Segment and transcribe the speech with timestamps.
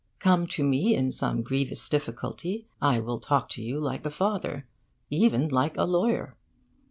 [0.17, 4.65] Come to me in some grievous difficulty: I will talk to you like a father,
[5.11, 6.35] even like a lawyer.